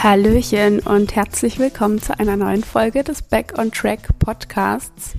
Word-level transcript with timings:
Hallöchen 0.00 0.78
und 0.78 1.16
herzlich 1.16 1.58
willkommen 1.58 2.00
zu 2.00 2.16
einer 2.20 2.36
neuen 2.36 2.62
Folge 2.62 3.02
des 3.02 3.20
Back 3.20 3.58
on 3.58 3.72
Track 3.72 4.16
Podcasts. 4.20 5.14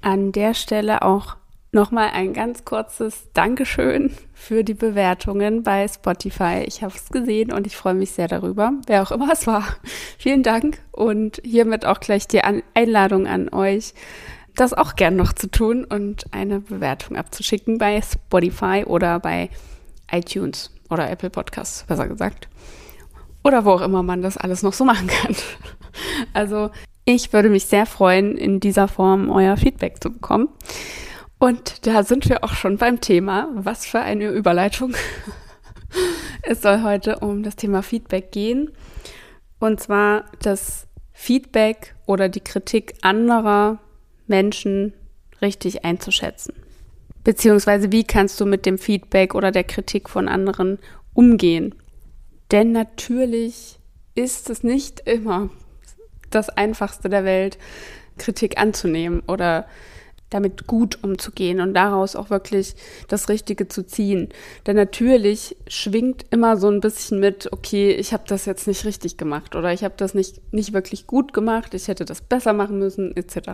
An 0.00 0.32
der 0.32 0.54
Stelle 0.54 1.02
auch 1.02 1.36
nochmal 1.70 2.10
ein 2.12 2.32
ganz 2.32 2.64
kurzes 2.64 3.28
Dankeschön 3.34 4.12
für 4.34 4.64
die 4.64 4.74
Bewertungen 4.74 5.62
bei 5.62 5.86
Spotify. 5.86 6.64
Ich 6.66 6.82
habe 6.82 6.92
es 6.96 7.10
gesehen 7.10 7.52
und 7.52 7.68
ich 7.68 7.76
freue 7.76 7.94
mich 7.94 8.10
sehr 8.10 8.26
darüber, 8.26 8.72
wer 8.88 9.00
auch 9.00 9.12
immer 9.12 9.32
es 9.32 9.46
war. 9.46 9.62
Vielen 10.18 10.42
Dank 10.42 10.80
und 10.90 11.40
hiermit 11.44 11.86
auch 11.86 12.00
gleich 12.00 12.26
die 12.26 12.42
Einladung 12.74 13.28
an 13.28 13.48
euch, 13.48 13.94
das 14.56 14.74
auch 14.74 14.96
gern 14.96 15.14
noch 15.14 15.32
zu 15.32 15.48
tun 15.48 15.84
und 15.84 16.24
eine 16.32 16.58
Bewertung 16.58 17.16
abzuschicken 17.16 17.78
bei 17.78 18.02
Spotify 18.02 18.82
oder 18.84 19.20
bei 19.20 19.50
iTunes 20.10 20.72
oder 20.90 21.08
Apple 21.08 21.30
Podcasts, 21.30 21.84
besser 21.84 22.08
gesagt. 22.08 22.48
Oder 23.44 23.64
wo 23.64 23.72
auch 23.72 23.80
immer 23.80 24.02
man 24.02 24.22
das 24.22 24.36
alles 24.36 24.62
noch 24.62 24.72
so 24.72 24.84
machen 24.84 25.06
kann. 25.06 25.34
Also 26.32 26.70
ich 27.04 27.32
würde 27.32 27.48
mich 27.48 27.66
sehr 27.66 27.86
freuen, 27.86 28.36
in 28.36 28.60
dieser 28.60 28.86
Form 28.86 29.30
euer 29.30 29.56
Feedback 29.56 30.00
zu 30.02 30.12
bekommen. 30.12 30.48
Und 31.38 31.86
da 31.86 32.02
sind 32.02 32.28
wir 32.28 32.44
auch 32.44 32.52
schon 32.52 32.76
beim 32.76 33.00
Thema. 33.00 33.48
Was 33.54 33.86
für 33.86 34.00
eine 34.00 34.28
Überleitung. 34.28 34.94
es 36.42 36.62
soll 36.62 36.82
heute 36.82 37.18
um 37.20 37.42
das 37.42 37.56
Thema 37.56 37.82
Feedback 37.82 38.30
gehen. 38.30 38.70
Und 39.58 39.80
zwar 39.80 40.26
das 40.42 40.86
Feedback 41.12 41.94
oder 42.06 42.28
die 42.28 42.40
Kritik 42.40 42.94
anderer 43.02 43.78
Menschen 44.26 44.92
richtig 45.40 45.84
einzuschätzen. 45.84 46.54
Beziehungsweise 47.24 47.90
wie 47.92 48.04
kannst 48.04 48.40
du 48.40 48.46
mit 48.46 48.66
dem 48.66 48.78
Feedback 48.78 49.34
oder 49.34 49.50
der 49.50 49.64
Kritik 49.64 50.08
von 50.08 50.28
anderen 50.28 50.78
umgehen? 51.14 51.74
Denn 52.50 52.72
natürlich 52.72 53.78
ist 54.14 54.50
es 54.50 54.62
nicht 54.62 55.00
immer 55.00 55.50
das 56.30 56.48
Einfachste 56.48 57.08
der 57.08 57.24
Welt, 57.24 57.58
Kritik 58.18 58.58
anzunehmen 58.58 59.22
oder 59.26 59.66
damit 60.30 60.66
gut 60.66 61.02
umzugehen 61.02 61.60
und 61.60 61.74
daraus 61.74 62.14
auch 62.14 62.30
wirklich 62.30 62.74
das 63.08 63.28
Richtige 63.28 63.68
zu 63.68 63.86
ziehen. 63.86 64.28
Denn 64.66 64.76
natürlich 64.76 65.56
schwingt 65.68 66.26
immer 66.30 66.56
so 66.56 66.68
ein 66.68 66.80
bisschen 66.80 67.18
mit, 67.18 67.50
okay, 67.52 67.92
ich 67.92 68.12
habe 68.12 68.24
das 68.26 68.44
jetzt 68.44 68.66
nicht 68.66 68.84
richtig 68.84 69.16
gemacht 69.16 69.54
oder 69.54 69.72
ich 69.72 69.84
habe 69.84 69.94
das 69.96 70.14
nicht, 70.14 70.52
nicht 70.52 70.72
wirklich 70.72 71.06
gut 71.06 71.32
gemacht, 71.32 71.72
ich 71.74 71.88
hätte 71.88 72.04
das 72.04 72.20
besser 72.20 72.52
machen 72.52 72.78
müssen, 72.78 73.16
etc. 73.16 73.50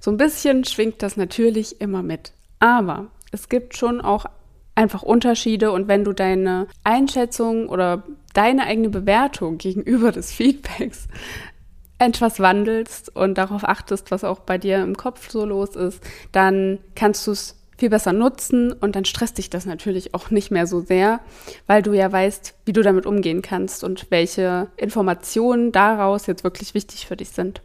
So 0.00 0.10
ein 0.10 0.18
bisschen 0.18 0.64
schwingt 0.64 1.02
das 1.02 1.16
natürlich 1.16 1.80
immer 1.80 2.02
mit. 2.02 2.32
Aber 2.58 3.06
es 3.32 3.48
gibt 3.48 3.76
schon 3.76 4.00
auch 4.00 4.26
einfach 4.78 5.02
Unterschiede 5.02 5.72
und 5.72 5.88
wenn 5.88 6.04
du 6.04 6.12
deine 6.12 6.68
Einschätzung 6.84 7.68
oder 7.68 8.04
deine 8.32 8.64
eigene 8.64 8.90
Bewertung 8.90 9.58
gegenüber 9.58 10.12
des 10.12 10.32
Feedbacks 10.32 11.08
etwas 11.98 12.38
wandelst 12.38 13.14
und 13.16 13.36
darauf 13.38 13.64
achtest, 13.64 14.12
was 14.12 14.22
auch 14.22 14.38
bei 14.38 14.56
dir 14.56 14.80
im 14.84 14.96
Kopf 14.96 15.30
so 15.30 15.44
los 15.44 15.74
ist, 15.74 16.00
dann 16.30 16.78
kannst 16.94 17.26
du 17.26 17.32
es 17.32 17.56
viel 17.76 17.90
besser 17.90 18.12
nutzen 18.12 18.72
und 18.72 18.94
dann 18.94 19.04
stresst 19.04 19.38
dich 19.38 19.50
das 19.50 19.66
natürlich 19.66 20.14
auch 20.14 20.30
nicht 20.30 20.52
mehr 20.52 20.68
so 20.68 20.80
sehr, 20.80 21.18
weil 21.66 21.82
du 21.82 21.92
ja 21.92 22.10
weißt, 22.10 22.54
wie 22.64 22.72
du 22.72 22.82
damit 22.82 23.04
umgehen 23.04 23.42
kannst 23.42 23.82
und 23.82 24.06
welche 24.10 24.68
Informationen 24.76 25.72
daraus 25.72 26.26
jetzt 26.28 26.44
wirklich 26.44 26.74
wichtig 26.74 27.06
für 27.06 27.16
dich 27.16 27.30
sind. 27.30 27.62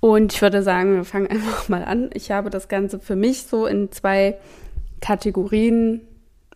Und 0.00 0.34
ich 0.34 0.42
würde 0.42 0.62
sagen, 0.62 0.96
wir 0.96 1.04
fangen 1.04 1.28
einfach 1.28 1.70
mal 1.70 1.84
an. 1.84 2.10
Ich 2.12 2.30
habe 2.30 2.50
das 2.50 2.68
Ganze 2.68 2.98
für 3.00 3.16
mich 3.16 3.44
so 3.44 3.64
in 3.64 3.90
zwei 3.90 4.38
Kategorien 5.00 6.00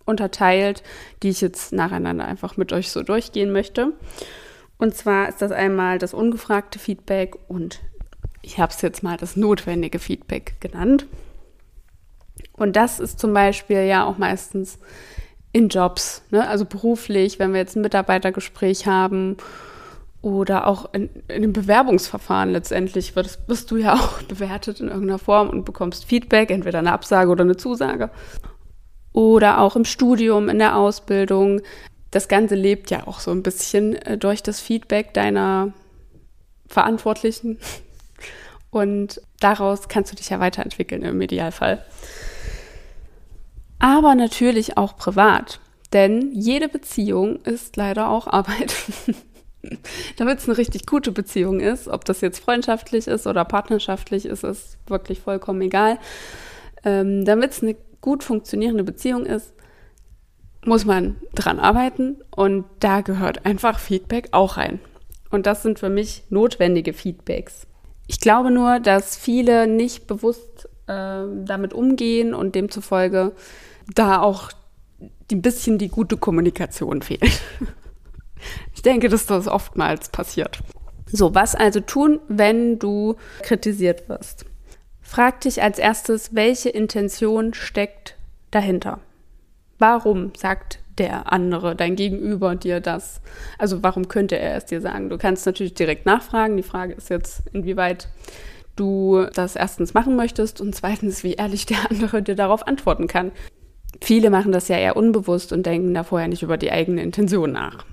unterteilt, 0.05 0.83
die 1.23 1.31
ich 1.31 1.41
jetzt 1.41 1.73
nacheinander 1.73 2.25
einfach 2.27 2.56
mit 2.56 2.73
euch 2.73 2.91
so 2.91 3.03
durchgehen 3.03 3.53
möchte. 3.53 3.92
Und 4.77 4.95
zwar 4.95 5.28
ist 5.28 5.41
das 5.41 5.53
einmal 5.53 5.98
das 5.98 6.14
ungefragte 6.14 6.78
Feedback 6.78 7.37
und 7.49 7.81
ich 8.43 8.59
habe 8.59 8.72
es 8.72 8.82
jetzt 8.82 9.03
mal 9.03 9.16
das 9.16 9.37
notwendige 9.37 9.99
Feedback 9.99 10.56
genannt. 10.60 11.06
Und 12.53 12.77
das 12.77 13.00
ist 13.00 13.19
zum 13.19 13.32
Beispiel 13.32 13.84
ja 13.84 14.05
auch 14.05 14.19
meistens 14.19 14.78
in 15.53 15.69
Jobs, 15.69 16.22
ne? 16.31 16.47
also 16.47 16.65
beruflich, 16.65 17.38
wenn 17.38 17.53
wir 17.53 17.61
jetzt 17.61 17.76
ein 17.76 17.82
Mitarbeitergespräch 17.82 18.87
haben 18.87 19.37
oder 20.25 20.67
auch 20.67 20.95
in, 20.95 21.11
in 21.29 21.37
einem 21.37 21.53
Bewerbungsverfahren 21.53 22.51
letztendlich 22.51 23.15
wirst, 23.15 23.47
wirst 23.47 23.71
du 23.71 23.77
ja 23.77 23.93
auch 23.95 24.23
bewertet 24.23 24.81
in 24.81 24.89
irgendeiner 24.89 25.19
Form 25.19 25.51
und 25.51 25.67
bekommst 25.67 26.07
Feedback, 26.07 26.51
entweder 26.51 26.79
eine 26.79 26.93
Absage 26.93 27.31
oder 27.31 27.45
eine 27.45 27.59
Zusage. 27.59 28.11
Oder 29.12 29.61
auch 29.61 29.77
im 29.77 29.85
Studium, 29.85 30.49
in 30.49 30.59
der 30.59 30.77
Ausbildung, 30.77 31.61
das 32.11 32.27
Ganze 32.29 32.55
lebt 32.55 32.91
ja 32.91 33.07
auch 33.07 33.21
so 33.21 33.33
ein 33.33 33.43
bisschen 33.43 33.97
äh, 33.97 34.17
durch 34.17 34.43
das 34.43 34.61
Feedback 34.61 35.12
deiner 35.12 35.73
Verantwortlichen. 36.69 37.59
Und 38.71 39.21
daraus 39.41 39.89
kannst 39.89 40.11
du 40.11 40.17
dich 40.17 40.31
ja 40.31 40.41
weiterentwickeln 40.41 41.03
im 41.03 41.21
Idealfall. 41.21 41.85
Aber 43.79 44.15
natürlich 44.15 44.79
auch 44.79 44.97
privat. 44.97 45.61
Denn 45.93 46.33
jede 46.33 46.69
Beziehung 46.69 47.43
ist 47.43 47.77
leider 47.77 48.09
auch 48.09 48.27
Arbeit. 48.27 48.75
Damit 50.16 50.38
es 50.38 50.48
eine 50.48 50.58
richtig 50.58 50.86
gute 50.86 51.12
Beziehung 51.12 51.60
ist, 51.60 51.88
ob 51.88 52.04
das 52.04 52.20
jetzt 52.20 52.38
freundschaftlich 52.41 53.06
ist 53.06 53.26
oder 53.26 53.44
partnerschaftlich 53.44 54.26
ist, 54.26 54.44
ist 54.44 54.78
wirklich 54.86 55.20
vollkommen 55.20 55.62
egal. 55.62 55.98
Ähm, 56.84 57.25
Damit 57.25 57.52
es 57.52 57.62
eine 57.62 57.76
gut 58.00 58.22
funktionierende 58.25 58.84
Beziehung 58.84 59.26
ist, 59.26 59.52
muss 60.64 60.84
man 60.84 61.16
dran 61.34 61.58
arbeiten 61.58 62.19
und 62.34 62.64
da 62.80 63.00
gehört 63.02 63.44
einfach 63.44 63.78
Feedback 63.78 64.28
auch 64.32 64.56
rein. 64.56 64.80
Und 65.30 65.47
das 65.47 65.62
sind 65.62 65.78
für 65.78 65.91
mich 65.91 66.22
notwendige 66.31 66.92
Feedbacks. 66.92 67.66
Ich 68.06 68.20
glaube 68.20 68.50
nur, 68.50 68.81
dass 68.81 69.16
viele 69.16 69.66
nicht 69.66 70.06
bewusst 70.06 70.69
äh, 70.86 71.25
damit 71.44 71.72
umgehen 71.72 72.34
und 72.34 72.54
demzufolge 72.54 73.32
da 73.94 74.20
auch 74.20 74.50
ein 75.31 75.42
bisschen 75.42 75.78
die 75.78 75.88
gute 75.88 76.16
Kommunikation 76.16 77.02
fehlt. 77.02 77.42
ich 78.75 78.83
denke, 78.83 79.09
dass 79.09 79.27
das 79.27 79.49
oftmals 79.49 80.09
passiert. 80.09 80.61
So, 81.06 81.34
was 81.34 81.55
also 81.55 81.81
tun, 81.81 82.21
wenn 82.28 82.78
du 82.78 83.17
kritisiert 83.43 84.09
wirst? 84.09 84.47
Frag 85.00 85.43
dich 85.43 85.62
als 85.62 85.78
erstes, 85.78 86.34
welche 86.34 86.71
Intention 86.71 87.55
steckt 87.55 88.17
dahinter? 88.50 89.00
Warum 89.78 90.33
sagt 90.37 90.81
der 90.99 91.33
andere, 91.33 91.77
dein 91.77 91.97
Gegenüber 91.97 92.56
dir 92.56 92.81
das? 92.81 93.21
Also 93.59 93.83
warum 93.83 94.09
könnte 94.09 94.39
er 94.39 94.56
es 94.56 94.65
dir 94.65 94.81
sagen? 94.81 95.11
Du 95.11 95.19
kannst 95.19 95.47
natürlich 95.47 95.75
direkt 95.75 96.06
nachfragen. 96.06 96.56
Die 96.56 96.62
Frage 96.62 96.94
ist 96.94 97.11
jetzt, 97.11 97.43
inwieweit 97.53 98.09
du 98.77 99.27
das 99.34 99.56
erstens 99.56 99.94
machen 99.94 100.17
möchtest 100.17 100.61
und 100.61 100.75
zweitens, 100.75 101.23
wie 101.23 101.34
ehrlich 101.34 101.67
der 101.67 101.91
andere 101.91 102.23
dir 102.23 102.34
darauf 102.34 102.67
antworten 102.67 103.06
kann. 103.06 103.33
Viele 104.00 104.31
machen 104.31 104.53
das 104.53 104.69
ja 104.69 104.77
eher 104.77 104.97
unbewusst 104.97 105.53
und 105.53 105.65
denken 105.65 105.94
da 105.94 106.03
vorher 106.03 106.28
nicht 106.28 106.43
über 106.43 106.56
die 106.56 106.73
eigene 106.73 107.03
Intention 107.03 107.53
nach. 107.53 107.84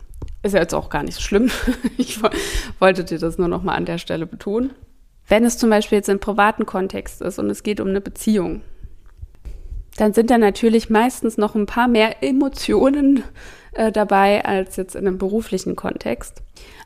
Ist 0.44 0.54
ja 0.54 0.60
jetzt 0.60 0.74
auch 0.74 0.90
gar 0.90 1.04
nicht 1.04 1.16
so 1.16 1.22
schlimm. 1.22 1.50
Ich 1.98 2.20
wollte 2.80 3.04
dir 3.04 3.20
das 3.20 3.38
nur 3.38 3.48
noch 3.48 3.64
mal 3.64 3.76
an 3.76 3.86
der 3.86 3.98
Stelle 3.98 4.26
betonen. 4.26 4.72
Wenn 5.28 5.46
es 5.46 5.58
zum 5.58 5.70
Beispiel 5.70 5.98
jetzt 5.98 6.10
im 6.10 6.20
privaten 6.20 6.66
Kontext 6.66 7.22
ist 7.22 7.40
und 7.40 7.50
es 7.50 7.64
geht 7.64 7.80
um 7.80 7.88
eine 7.88 8.02
Beziehung, 8.02 8.62
dann 9.98 10.14
sind 10.14 10.30
da 10.30 10.38
natürlich 10.38 10.90
meistens 10.90 11.38
noch 11.38 11.56
ein 11.56 11.66
paar 11.68 11.88
mehr 11.88 12.24
Emotionen 12.24 13.24
äh, 13.74 13.92
dabei 13.92 14.44
als 14.44 14.76
jetzt 14.76 14.96
in 14.96 15.08
einem 15.08 15.18
beruflichen 15.18 15.76
Kontext. 15.76 16.42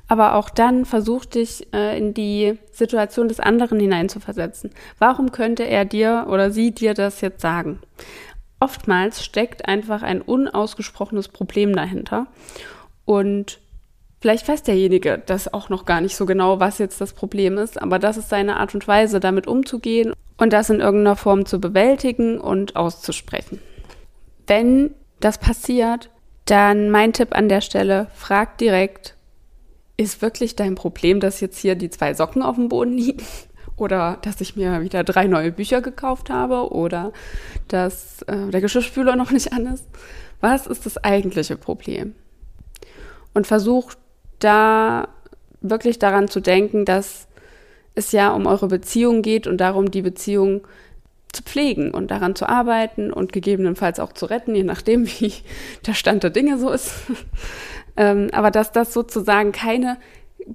Aber 0.08 0.36
auch 0.36 0.50
dann 0.50 0.86
versuch 0.86 1.26
dich 1.26 1.74
äh, 1.74 1.98
in 1.98 2.14
die 2.14 2.60
Situation 2.72 3.28
des 3.28 3.40
anderen 3.40 3.80
hineinzuversetzen. 3.80 4.72
Warum 5.00 5.32
könnte 5.32 5.64
er 5.64 5.86
dir 5.86 6.28
oder 6.30 6.52
sie 6.52 6.72
dir 6.72 6.94
das 6.94 7.22
jetzt 7.22 7.42
sagen? 7.42 7.80
Oftmals 8.60 9.24
steckt 9.24 9.68
einfach 9.68 10.04
ein 10.04 10.22
unausgesprochenes 10.22 11.28
Problem 11.28 11.76
dahinter. 11.76 12.28
Und 13.06 13.60
Vielleicht 14.26 14.48
weiß 14.48 14.64
derjenige 14.64 15.22
das 15.24 15.54
auch 15.54 15.70
noch 15.70 15.86
gar 15.86 16.02
nicht 16.02 16.16
so 16.16 16.26
genau, 16.26 16.60
was 16.60 16.80
jetzt 16.80 17.00
das 17.00 17.14
Problem 17.14 17.60
ist, 17.60 17.80
aber 17.80 18.00
das 18.00 18.18
ist 18.18 18.30
seine 18.30 18.58
Art 18.58 18.74
und 18.74 18.88
Weise, 18.88 19.20
damit 19.20 19.46
umzugehen 19.46 20.14
und 20.38 20.52
das 20.52 20.72
in 20.72 20.80
irgendeiner 20.80 21.16
Form 21.16 21.46
zu 21.46 21.62
bewältigen 21.62 22.40
und 22.40 22.76
auszusprechen. 22.76 23.60
Wenn 24.48 24.96
das 25.20 25.38
passiert, 25.38 26.10
dann 26.46 26.90
mein 26.90 27.14
Tipp 27.14 27.36
an 27.36 27.50
der 27.50 27.62
Stelle, 27.62 28.08
frag 28.16 28.58
direkt, 28.58 29.16
ist 29.96 30.24
wirklich 30.24 30.56
dein 30.56 30.74
Problem, 30.74 31.20
dass 31.20 31.40
jetzt 31.40 31.60
hier 31.60 31.76
die 31.76 31.92
zwei 31.92 32.16
Socken 32.16 32.42
auf 32.42 32.56
dem 32.56 32.70
Boden 32.70 32.94
liegen? 32.94 33.24
Oder 33.78 34.18
dass 34.24 34.42
ich 34.42 34.56
mir 34.56 34.82
wieder 34.82 35.04
drei 35.04 35.28
neue 35.28 35.52
Bücher 35.52 35.82
gekauft 35.82 36.32
habe? 36.32 36.72
Oder 36.72 37.14
dass 37.68 38.24
äh, 38.24 38.50
der 38.50 38.62
Geschirrspüler 38.62 39.16
noch 39.16 39.30
nicht 39.30 39.54
an 39.54 39.68
ist? 39.68 39.86
Was 40.42 40.66
ist 40.66 40.88
das 40.88 40.98
eigentliche 41.04 41.58
Problem? 41.58 42.16
Und 43.36 43.46
versuch 43.46 43.94
da 44.40 45.10
wirklich 45.62 46.00
daran 46.00 46.28
zu 46.28 46.40
denken, 46.40 46.86
dass 46.86 47.28
es 47.94 48.12
ja 48.12 48.32
um 48.34 48.48
eure 48.48 48.68
Beziehung 48.68 49.22
geht 49.22 49.46
und 49.46 49.58
darum, 49.58 49.92
die 49.92 50.02
Beziehung 50.02 50.66
zu 51.32 51.44
pflegen 51.44 51.92
und 51.92 52.12
daran 52.12 52.36
zu 52.36 52.48
arbeiten 52.48 53.12
und 53.12 53.34
gegebenenfalls 53.34 54.00
auch 54.00 54.14
zu 54.14 54.26
retten, 54.26 54.56
je 54.56 54.64
nachdem, 54.64 55.06
wie 55.20 55.34
der 55.86 55.94
Stand 55.94 56.24
der 56.24 56.32
Dinge 56.32 56.58
so 56.58 56.72
ist. 56.72 56.94
Ähm, 57.98 58.28
aber 58.34 58.52
dass 58.52 58.74
das 58.74 58.94
sozusagen 58.94 59.54
keine 59.54 59.96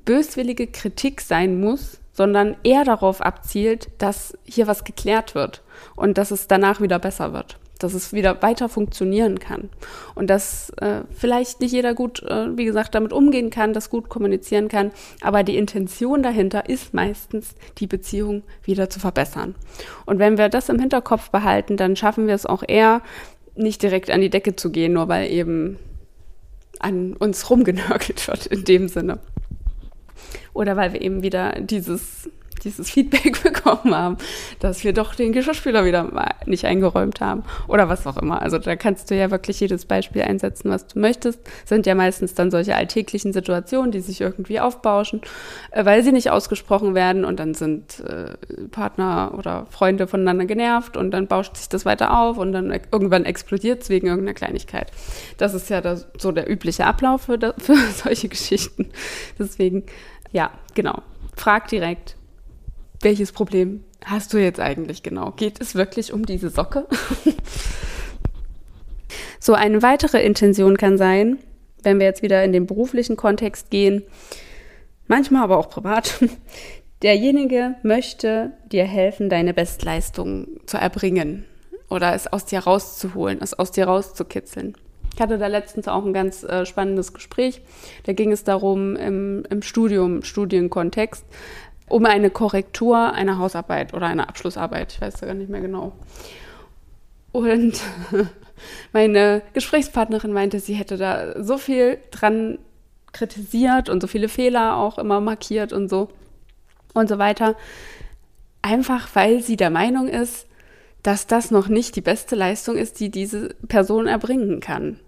böswillige 0.04 0.66
Kritik 0.66 1.22
sein 1.22 1.58
muss, 1.58 1.98
sondern 2.12 2.54
eher 2.64 2.84
darauf 2.84 3.22
abzielt, 3.22 3.88
dass 3.96 4.36
hier 4.44 4.66
was 4.66 4.84
geklärt 4.84 5.34
wird 5.34 5.62
und 5.96 6.18
dass 6.18 6.32
es 6.32 6.48
danach 6.48 6.82
wieder 6.82 6.98
besser 6.98 7.32
wird 7.32 7.58
dass 7.82 7.94
es 7.94 8.12
wieder 8.12 8.40
weiter 8.42 8.68
funktionieren 8.68 9.38
kann 9.38 9.70
und 10.14 10.28
dass 10.30 10.70
äh, 10.80 11.02
vielleicht 11.10 11.60
nicht 11.60 11.72
jeder 11.72 11.94
gut, 11.94 12.22
äh, 12.22 12.56
wie 12.56 12.64
gesagt, 12.64 12.94
damit 12.94 13.12
umgehen 13.12 13.50
kann, 13.50 13.72
das 13.72 13.90
gut 13.90 14.08
kommunizieren 14.08 14.68
kann, 14.68 14.92
aber 15.20 15.42
die 15.42 15.56
Intention 15.56 16.22
dahinter 16.22 16.68
ist 16.68 16.94
meistens, 16.94 17.54
die 17.78 17.86
Beziehung 17.86 18.42
wieder 18.62 18.90
zu 18.90 19.00
verbessern. 19.00 19.54
Und 20.06 20.18
wenn 20.18 20.38
wir 20.38 20.48
das 20.48 20.68
im 20.68 20.78
Hinterkopf 20.78 21.30
behalten, 21.30 21.76
dann 21.76 21.96
schaffen 21.96 22.26
wir 22.26 22.34
es 22.34 22.46
auch 22.46 22.62
eher, 22.66 23.02
nicht 23.56 23.82
direkt 23.82 24.10
an 24.10 24.20
die 24.20 24.30
Decke 24.30 24.56
zu 24.56 24.70
gehen, 24.70 24.92
nur 24.92 25.08
weil 25.08 25.30
eben 25.30 25.76
an 26.78 27.14
uns 27.14 27.50
rumgenörgelt 27.50 28.26
wird 28.28 28.46
in 28.46 28.64
dem 28.64 28.88
Sinne. 28.88 29.18
Oder 30.52 30.76
weil 30.76 30.92
wir 30.92 31.02
eben 31.02 31.22
wieder 31.22 31.52
dieses 31.60 32.28
dieses 32.64 32.90
Feedback 32.90 33.42
bekommen 33.42 33.94
haben, 33.94 34.16
dass 34.58 34.84
wir 34.84 34.92
doch 34.92 35.14
den 35.14 35.32
Geschirrspüler 35.32 35.84
wieder 35.84 36.10
nicht 36.46 36.64
eingeräumt 36.64 37.20
haben 37.20 37.44
oder 37.68 37.88
was 37.88 38.06
auch 38.06 38.16
immer. 38.16 38.42
Also 38.42 38.58
da 38.58 38.76
kannst 38.76 39.10
du 39.10 39.16
ja 39.16 39.30
wirklich 39.30 39.60
jedes 39.60 39.86
Beispiel 39.86 40.22
einsetzen, 40.22 40.70
was 40.70 40.86
du 40.86 40.98
möchtest. 40.98 41.40
Sind 41.64 41.86
ja 41.86 41.94
meistens 41.94 42.34
dann 42.34 42.50
solche 42.50 42.76
alltäglichen 42.76 43.32
Situationen, 43.32 43.92
die 43.92 44.00
sich 44.00 44.20
irgendwie 44.20 44.60
aufbauschen, 44.60 45.20
äh, 45.70 45.84
weil 45.84 46.02
sie 46.02 46.12
nicht 46.12 46.30
ausgesprochen 46.30 46.94
werden 46.94 47.24
und 47.24 47.38
dann 47.40 47.54
sind 47.54 48.00
äh, 48.00 48.34
Partner 48.70 49.34
oder 49.36 49.66
Freunde 49.70 50.06
voneinander 50.06 50.46
genervt 50.46 50.96
und 50.96 51.10
dann 51.10 51.26
bauscht 51.26 51.56
sich 51.56 51.68
das 51.68 51.84
weiter 51.84 52.18
auf 52.18 52.38
und 52.38 52.52
dann 52.52 52.70
irgendwann 52.92 53.24
explodiert 53.24 53.82
es 53.82 53.88
wegen 53.88 54.06
irgendeiner 54.06 54.34
Kleinigkeit. 54.34 54.90
Das 55.38 55.54
ist 55.54 55.70
ja 55.70 55.80
das, 55.80 56.08
so 56.18 56.32
der 56.32 56.50
übliche 56.50 56.86
Ablauf 56.86 57.22
für, 57.22 57.38
für 57.58 57.76
solche 57.76 58.28
Geschichten. 58.28 58.90
Deswegen, 59.38 59.84
ja, 60.32 60.50
genau. 60.74 61.02
Frag 61.36 61.68
direkt, 61.68 62.16
welches 63.00 63.32
Problem 63.32 63.84
hast 64.04 64.32
du 64.32 64.38
jetzt 64.38 64.60
eigentlich 64.60 65.02
genau? 65.02 65.32
Geht 65.32 65.60
es 65.60 65.74
wirklich 65.74 66.12
um 66.12 66.26
diese 66.26 66.50
Socke? 66.50 66.86
so, 69.40 69.54
eine 69.54 69.82
weitere 69.82 70.22
Intention 70.22 70.76
kann 70.76 70.98
sein, 70.98 71.38
wenn 71.82 71.98
wir 71.98 72.06
jetzt 72.06 72.22
wieder 72.22 72.44
in 72.44 72.52
den 72.52 72.66
beruflichen 72.66 73.16
Kontext 73.16 73.70
gehen, 73.70 74.02
manchmal 75.06 75.42
aber 75.42 75.58
auch 75.58 75.70
privat. 75.70 76.20
Derjenige 77.02 77.76
möchte 77.82 78.52
dir 78.70 78.84
helfen, 78.84 79.30
deine 79.30 79.54
Bestleistung 79.54 80.60
zu 80.66 80.76
erbringen 80.76 81.46
oder 81.88 82.14
es 82.14 82.30
aus 82.30 82.44
dir 82.44 82.60
rauszuholen, 82.60 83.38
es 83.40 83.58
aus 83.58 83.70
dir 83.70 83.86
rauszukitzeln. 83.86 84.76
Ich 85.14 85.20
hatte 85.20 85.38
da 85.38 85.48
letztens 85.48 85.88
auch 85.88 86.04
ein 86.04 86.12
ganz 86.12 86.44
äh, 86.44 86.64
spannendes 86.64 87.12
Gespräch. 87.12 87.62
Da 88.04 88.12
ging 88.12 88.32
es 88.32 88.44
darum, 88.44 88.96
im, 88.96 89.44
im 89.50 89.62
Studium, 89.62 90.22
Studienkontext, 90.22 91.24
um 91.90 92.06
eine 92.06 92.30
Korrektur 92.30 93.12
einer 93.12 93.38
Hausarbeit 93.38 93.92
oder 93.94 94.06
einer 94.06 94.28
Abschlussarbeit. 94.28 94.92
Ich 94.92 95.00
weiß 95.00 95.20
gar 95.20 95.34
nicht 95.34 95.50
mehr 95.50 95.60
genau. 95.60 95.92
Und 97.32 97.80
meine 98.92 99.42
Gesprächspartnerin 99.52 100.32
meinte, 100.32 100.60
sie 100.60 100.74
hätte 100.74 100.96
da 100.96 101.42
so 101.42 101.58
viel 101.58 101.98
dran 102.10 102.58
kritisiert 103.12 103.88
und 103.88 104.00
so 104.00 104.06
viele 104.06 104.28
Fehler 104.28 104.76
auch 104.76 104.98
immer 104.98 105.20
markiert 105.20 105.72
und 105.72 105.88
so 105.88 106.08
und 106.94 107.08
so 107.08 107.18
weiter. 107.18 107.56
Einfach 108.62 109.08
weil 109.14 109.42
sie 109.42 109.56
der 109.56 109.70
Meinung 109.70 110.08
ist, 110.08 110.46
dass 111.02 111.26
das 111.26 111.50
noch 111.50 111.68
nicht 111.68 111.96
die 111.96 112.02
beste 112.02 112.36
Leistung 112.36 112.76
ist, 112.76 113.00
die 113.00 113.10
diese 113.10 113.54
Person 113.66 114.06
erbringen 114.06 114.60
kann 114.60 115.00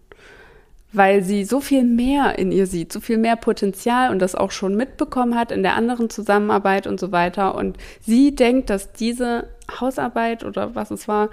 weil 0.93 1.23
sie 1.23 1.45
so 1.45 1.61
viel 1.61 1.85
mehr 1.85 2.39
in 2.39 2.53
ihr 2.53 2.67
sieht, 2.67 2.93
so 2.93 3.01
viel 3.01 3.19
mehr 3.19 3.37
Potenzial 3.37 4.11
und 4.11 4.19
das 4.19 4.35
auch 4.35 4.51
schon 4.51 4.77
mitbekommen 4.77 5.35
hat 5.35 5.51
in 5.51 5.63
der 5.63 5.75
anderen 5.75 6.11
Zusammenarbeit 6.11 6.87
und 6.87 7.01
so 7.01 7.13
weiter. 7.13 7.55
Und 7.55 7.79
sie 8.01 8.35
denkt, 8.35 8.69
dass 8.69 8.93
diese 8.93 9.49
Hausarbeit 9.81 10.45
oder 10.45 10.75
was 10.75 10.91
es 10.91 11.09
war, 11.09 11.31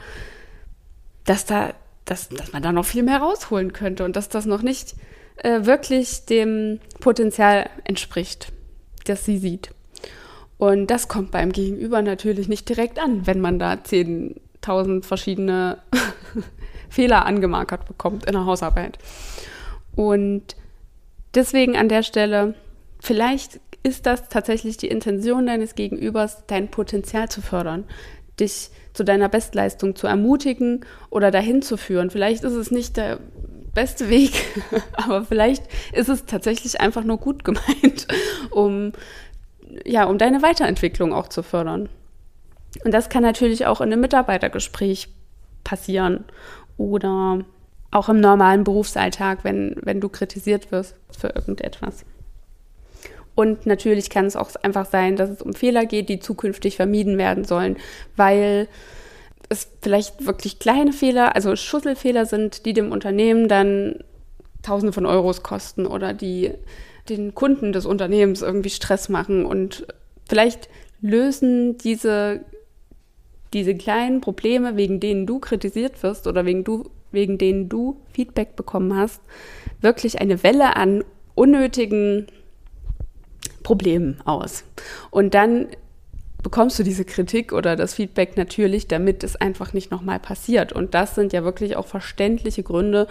dass 1.25 1.45
da, 1.45 1.73
dass, 2.05 2.29
dass 2.29 2.53
man 2.53 2.63
da 2.63 2.71
noch 2.71 2.85
viel 2.85 3.03
mehr 3.03 3.19
rausholen 3.19 3.73
könnte 3.73 4.05
und 4.05 4.15
dass 4.15 4.29
das 4.29 4.45
noch 4.45 4.61
nicht 4.61 4.95
äh, 5.37 5.65
wirklich 5.65 6.25
dem 6.25 6.79
Potenzial 7.01 7.69
entspricht, 7.83 8.53
das 9.05 9.25
sie 9.25 9.37
sieht. 9.37 9.71
Und 10.57 10.87
das 10.87 11.07
kommt 11.07 11.31
beim 11.31 11.51
Gegenüber 11.51 12.01
natürlich 12.01 12.47
nicht 12.47 12.67
direkt 12.67 12.99
an, 12.99 13.27
wenn 13.27 13.39
man 13.39 13.59
da 13.59 13.73
10.000 13.73 15.03
verschiedene 15.03 15.77
Fehler 16.89 17.25
angemarkert 17.25 17.85
bekommt 17.85 18.25
in 18.25 18.33
der 18.33 18.45
Hausarbeit. 18.45 18.97
Und 19.95 20.55
deswegen 21.33 21.75
an 21.75 21.89
der 21.89 22.03
Stelle, 22.03 22.55
vielleicht 22.99 23.59
ist 23.83 24.05
das 24.05 24.29
tatsächlich 24.29 24.77
die 24.77 24.87
Intention 24.87 25.45
deines 25.45 25.75
Gegenübers, 25.75 26.43
dein 26.47 26.69
Potenzial 26.69 27.29
zu 27.29 27.41
fördern, 27.41 27.85
dich 28.39 28.69
zu 28.93 29.03
deiner 29.03 29.29
Bestleistung 29.29 29.95
zu 29.95 30.07
ermutigen 30.07 30.85
oder 31.09 31.31
dahin 31.31 31.61
zu 31.61 31.77
führen. 31.77 32.09
Vielleicht 32.09 32.43
ist 32.43 32.53
es 32.53 32.71
nicht 32.71 32.97
der 32.97 33.19
beste 33.73 34.09
Weg, 34.09 34.33
aber 34.93 35.23
vielleicht 35.23 35.63
ist 35.93 36.09
es 36.09 36.25
tatsächlich 36.25 36.81
einfach 36.81 37.03
nur 37.03 37.17
gut 37.17 37.43
gemeint, 37.43 38.07
um 38.51 38.91
ja, 39.85 40.05
um 40.05 40.17
deine 40.17 40.41
Weiterentwicklung 40.41 41.13
auch 41.13 41.27
zu 41.27 41.43
fördern. 41.43 41.89
Und 42.83 42.91
das 42.91 43.09
kann 43.09 43.23
natürlich 43.23 43.65
auch 43.65 43.81
in 43.81 43.91
einem 43.91 44.01
Mitarbeitergespräch 44.01 45.09
passieren 45.63 46.25
oder 46.79 47.43
auch 47.91 48.09
im 48.09 48.19
normalen 48.19 48.63
Berufsalltag, 48.63 49.43
wenn, 49.43 49.75
wenn 49.81 49.99
du 49.99 50.09
kritisiert 50.09 50.71
wirst 50.71 50.95
für 51.15 51.27
irgendetwas. 51.27 52.05
Und 53.35 53.65
natürlich 53.65 54.09
kann 54.09 54.25
es 54.25 54.35
auch 54.35 54.49
einfach 54.63 54.85
sein, 54.85 55.15
dass 55.15 55.29
es 55.29 55.41
um 55.41 55.53
Fehler 55.53 55.85
geht, 55.85 56.09
die 56.09 56.19
zukünftig 56.19 56.75
vermieden 56.75 57.17
werden 57.17 57.45
sollen, 57.45 57.77
weil 58.15 58.67
es 59.49 59.67
vielleicht 59.81 60.25
wirklich 60.25 60.59
kleine 60.59 60.93
Fehler, 60.93 61.35
also 61.35 61.55
Schusselfehler 61.55 62.25
sind, 62.25 62.65
die 62.65 62.73
dem 62.73 62.91
Unternehmen 62.91 63.47
dann 63.47 64.03
Tausende 64.61 64.91
von 64.91 65.05
Euros 65.05 65.41
kosten 65.41 65.85
oder 65.85 66.13
die 66.13 66.51
den 67.07 67.33
Kunden 67.33 67.71
des 67.71 67.85
Unternehmens 67.85 68.41
irgendwie 68.41 68.69
Stress 68.69 69.07
machen. 69.07 69.45
Und 69.45 69.87
vielleicht 70.27 70.69
lösen 71.01 71.77
diese, 71.77 72.41
diese 73.53 73.75
kleinen 73.75 74.21
Probleme, 74.21 74.77
wegen 74.77 74.99
denen 74.99 75.25
du 75.25 75.39
kritisiert 75.39 76.01
wirst 76.03 76.27
oder 76.27 76.45
wegen 76.45 76.63
du 76.63 76.89
wegen 77.11 77.37
denen 77.37 77.69
du 77.69 77.97
Feedback 78.13 78.55
bekommen 78.55 78.95
hast, 78.95 79.21
wirklich 79.81 80.21
eine 80.21 80.43
Welle 80.43 80.75
an 80.75 81.03
unnötigen 81.35 82.27
Problemen 83.63 84.21
aus. 84.25 84.63
Und 85.09 85.33
dann 85.33 85.67
bekommst 86.43 86.79
du 86.79 86.83
diese 86.83 87.05
Kritik 87.05 87.51
oder 87.51 87.75
das 87.75 87.93
Feedback 87.93 88.37
natürlich, 88.37 88.87
damit 88.87 89.23
es 89.23 89.35
einfach 89.35 89.73
nicht 89.73 89.91
nochmal 89.91 90.19
passiert. 90.19 90.71
Und 90.71 90.93
das 90.93 91.15
sind 91.15 91.33
ja 91.33 91.43
wirklich 91.43 91.75
auch 91.75 91.87
verständliche 91.87 92.63
Gründe 92.63 93.07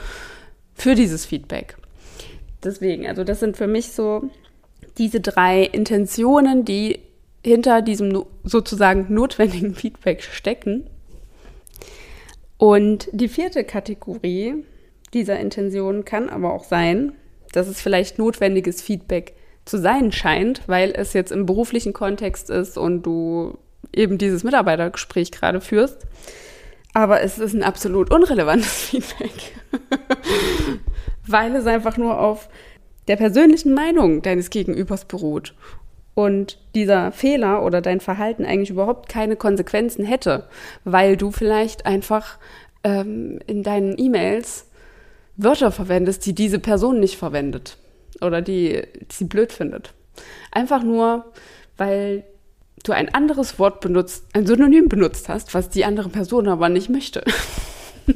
für 0.74 0.94
dieses 0.94 1.26
Feedback. 1.26 1.76
Deswegen, 2.62 3.06
also 3.06 3.24
das 3.24 3.40
sind 3.40 3.56
für 3.56 3.66
mich 3.66 3.92
so 3.92 4.30
diese 4.96 5.20
drei 5.20 5.62
Intentionen, 5.62 6.64
die 6.64 7.00
hinter 7.44 7.82
diesem 7.82 8.24
sozusagen 8.44 9.12
notwendigen 9.12 9.74
Feedback 9.74 10.22
stecken. 10.22 10.88
Und 12.56 13.08
die 13.12 13.28
vierte 13.28 13.64
Kategorie 13.64 14.64
dieser 15.14 15.38
Intention 15.38 16.04
kann 16.04 16.28
aber 16.28 16.52
auch 16.52 16.64
sein, 16.64 17.12
dass 17.52 17.68
es 17.68 17.80
vielleicht 17.80 18.18
notwendiges 18.18 18.82
Feedback 18.82 19.34
zu 19.64 19.78
sein 19.78 20.12
scheint, 20.12 20.62
weil 20.66 20.92
es 20.94 21.12
jetzt 21.12 21.32
im 21.32 21.46
beruflichen 21.46 21.92
Kontext 21.92 22.50
ist 22.50 22.76
und 22.76 23.02
du 23.02 23.56
eben 23.94 24.18
dieses 24.18 24.44
Mitarbeitergespräch 24.44 25.30
gerade 25.30 25.60
führst. 25.60 26.06
Aber 26.94 27.20
es 27.20 27.38
ist 27.38 27.54
ein 27.54 27.62
absolut 27.62 28.10
unrelevantes 28.10 28.72
Feedback, 28.90 29.54
weil 31.26 31.54
es 31.54 31.66
einfach 31.66 31.96
nur 31.96 32.18
auf 32.18 32.48
der 33.06 33.16
persönlichen 33.16 33.74
Meinung 33.74 34.20
deines 34.22 34.50
Gegenübers 34.50 35.04
beruht 35.04 35.54
und 36.18 36.58
dieser 36.74 37.12
Fehler 37.12 37.62
oder 37.64 37.80
dein 37.80 38.00
Verhalten 38.00 38.44
eigentlich 38.44 38.70
überhaupt 38.70 39.08
keine 39.08 39.36
Konsequenzen 39.36 40.04
hätte, 40.04 40.48
weil 40.82 41.16
du 41.16 41.30
vielleicht 41.30 41.86
einfach 41.86 42.38
ähm, 42.82 43.38
in 43.46 43.62
deinen 43.62 43.96
E-Mails 43.96 44.66
Wörter 45.36 45.70
verwendest, 45.70 46.26
die 46.26 46.34
diese 46.34 46.58
Person 46.58 46.98
nicht 46.98 47.16
verwendet 47.16 47.78
oder 48.20 48.42
die, 48.42 48.82
die 49.00 49.14
sie 49.14 49.26
blöd 49.26 49.52
findet. 49.52 49.94
Einfach 50.50 50.82
nur, 50.82 51.26
weil 51.76 52.24
du 52.82 52.90
ein 52.90 53.14
anderes 53.14 53.60
Wort 53.60 53.80
benutzt, 53.80 54.24
ein 54.32 54.44
Synonym 54.44 54.88
benutzt 54.88 55.28
hast, 55.28 55.54
was 55.54 55.68
die 55.68 55.84
andere 55.84 56.08
Person 56.08 56.48
aber 56.48 56.68
nicht 56.68 56.88
möchte. 56.88 57.22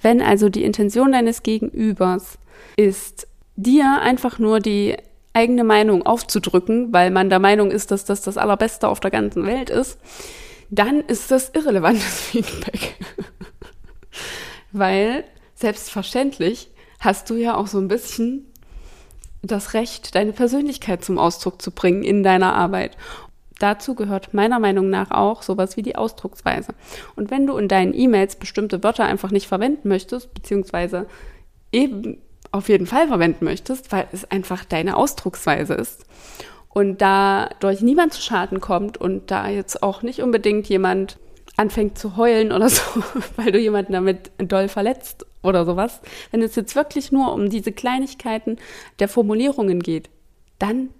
Wenn 0.00 0.22
also 0.22 0.48
die 0.48 0.62
Intention 0.62 1.10
deines 1.10 1.42
Gegenübers 1.42 2.38
ist, 2.76 3.26
dir 3.56 4.00
einfach 4.00 4.38
nur 4.38 4.60
die 4.60 4.96
eigene 5.32 5.64
Meinung 5.64 6.04
aufzudrücken, 6.04 6.92
weil 6.92 7.10
man 7.10 7.30
der 7.30 7.38
Meinung 7.38 7.70
ist, 7.70 7.90
dass 7.90 8.04
das 8.04 8.22
das 8.22 8.36
Allerbeste 8.36 8.88
auf 8.88 9.00
der 9.00 9.10
ganzen 9.10 9.46
Welt 9.46 9.70
ist, 9.70 9.98
dann 10.70 11.00
ist 11.00 11.30
das 11.30 11.50
irrelevantes 11.50 12.20
Feedback. 12.20 12.96
weil 14.72 15.24
selbstverständlich 15.54 16.70
hast 17.00 17.30
du 17.30 17.34
ja 17.34 17.56
auch 17.56 17.66
so 17.66 17.78
ein 17.78 17.88
bisschen 17.88 18.46
das 19.42 19.74
Recht, 19.74 20.14
deine 20.14 20.32
Persönlichkeit 20.32 21.04
zum 21.04 21.18
Ausdruck 21.18 21.62
zu 21.62 21.70
bringen 21.70 22.02
in 22.02 22.22
deiner 22.22 22.54
Arbeit. 22.54 22.96
Dazu 23.58 23.94
gehört 23.94 24.34
meiner 24.34 24.58
Meinung 24.58 24.88
nach 24.88 25.10
auch 25.10 25.42
sowas 25.42 25.76
wie 25.76 25.82
die 25.82 25.96
Ausdrucksweise. 25.96 26.74
Und 27.16 27.30
wenn 27.30 27.46
du 27.46 27.56
in 27.56 27.68
deinen 27.68 27.94
E-Mails 27.94 28.36
bestimmte 28.36 28.82
Wörter 28.84 29.04
einfach 29.04 29.30
nicht 29.30 29.48
verwenden 29.48 29.88
möchtest, 29.88 30.32
beziehungsweise 30.32 31.06
eben 31.72 32.18
auf 32.50 32.68
jeden 32.68 32.86
Fall 32.86 33.08
verwenden 33.08 33.44
möchtest, 33.44 33.92
weil 33.92 34.06
es 34.12 34.30
einfach 34.30 34.64
deine 34.64 34.96
Ausdrucksweise 34.96 35.74
ist 35.74 36.04
und 36.70 37.00
dadurch 37.00 37.80
niemand 37.80 38.14
zu 38.14 38.22
Schaden 38.22 38.60
kommt 38.60 38.98
und 38.98 39.30
da 39.30 39.48
jetzt 39.48 39.82
auch 39.82 40.02
nicht 40.02 40.22
unbedingt 40.22 40.68
jemand 40.68 41.18
anfängt 41.56 41.98
zu 41.98 42.16
heulen 42.16 42.52
oder 42.52 42.68
so, 42.68 42.82
weil 43.36 43.52
du 43.52 43.58
jemanden 43.58 43.92
damit 43.92 44.30
doll 44.38 44.68
verletzt 44.68 45.26
oder 45.42 45.64
sowas, 45.64 46.00
wenn 46.30 46.42
es 46.42 46.56
jetzt 46.56 46.76
wirklich 46.76 47.12
nur 47.12 47.32
um 47.32 47.50
diese 47.50 47.72
Kleinigkeiten 47.72 48.58
der 48.98 49.08
Formulierungen 49.08 49.80
geht, 49.80 50.08
dann 50.58 50.90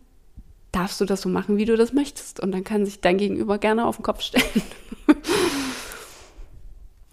darfst 0.72 1.00
du 1.00 1.04
das 1.04 1.22
so 1.22 1.28
machen, 1.28 1.56
wie 1.56 1.64
du 1.64 1.76
das 1.76 1.92
möchtest. 1.92 2.40
Und 2.40 2.52
dann 2.52 2.64
kann 2.64 2.84
sich 2.84 3.00
dein 3.00 3.18
Gegenüber 3.18 3.58
gerne 3.58 3.86
auf 3.86 3.96
den 3.96 4.02
Kopf 4.02 4.20
stellen. 4.20 4.62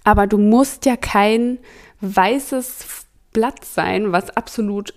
Aber 0.04 0.28
du 0.28 0.38
musst 0.38 0.86
ja 0.86 0.98
kein 0.98 1.58
weißes 2.02 3.05
Blatt 3.36 3.66
sein, 3.66 4.14
was 4.14 4.30
absolut 4.30 4.94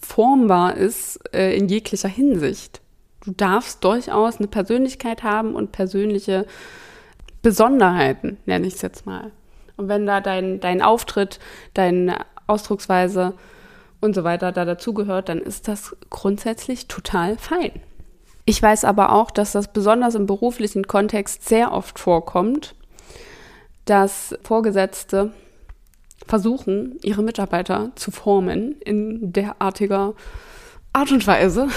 formbar 0.00 0.76
ist 0.76 1.20
äh, 1.32 1.56
in 1.56 1.68
jeglicher 1.68 2.08
Hinsicht. 2.08 2.80
Du 3.24 3.30
darfst 3.30 3.84
durchaus 3.84 4.38
eine 4.38 4.48
Persönlichkeit 4.48 5.22
haben 5.22 5.54
und 5.54 5.70
persönliche 5.70 6.44
Besonderheiten, 7.40 8.38
nenne 8.46 8.66
ich 8.66 8.74
es 8.74 8.82
jetzt 8.82 9.06
mal. 9.06 9.30
Und 9.76 9.86
wenn 9.86 10.06
da 10.06 10.20
dein, 10.20 10.58
dein 10.58 10.82
Auftritt, 10.82 11.38
deine 11.72 12.26
Ausdrucksweise 12.48 13.34
und 14.00 14.16
so 14.16 14.24
weiter 14.24 14.50
da 14.50 14.64
dazugehört, 14.64 15.28
dann 15.28 15.38
ist 15.38 15.68
das 15.68 15.94
grundsätzlich 16.10 16.88
total 16.88 17.38
fein. 17.38 17.70
Ich 18.44 18.60
weiß 18.60 18.84
aber 18.84 19.12
auch, 19.12 19.30
dass 19.30 19.52
das 19.52 19.72
besonders 19.72 20.16
im 20.16 20.26
beruflichen 20.26 20.88
Kontext 20.88 21.48
sehr 21.48 21.70
oft 21.70 22.00
vorkommt, 22.00 22.74
dass 23.84 24.36
Vorgesetzte 24.42 25.30
versuchen, 26.26 26.98
ihre 27.02 27.22
Mitarbeiter 27.22 27.92
zu 27.94 28.10
formen 28.10 28.80
in 28.80 29.32
derartiger 29.32 30.14
Art 30.92 31.10
und 31.10 31.26
Weise. 31.26 31.68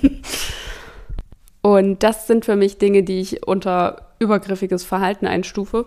und 1.62 2.02
das 2.02 2.26
sind 2.26 2.44
für 2.44 2.56
mich 2.56 2.78
Dinge, 2.78 3.02
die 3.02 3.20
ich 3.20 3.46
unter 3.46 4.14
übergriffiges 4.18 4.84
Verhalten 4.84 5.26
einstufe. 5.26 5.86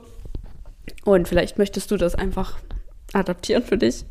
Und 1.05 1.27
vielleicht 1.27 1.57
möchtest 1.57 1.91
du 1.91 1.97
das 1.97 2.15
einfach 2.15 2.57
adaptieren 3.13 3.63
für 3.63 3.77
dich. 3.77 4.05